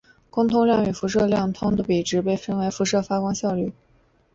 [0.31, 3.71] 光通量与辐射通量的比值称为辐射发光效率。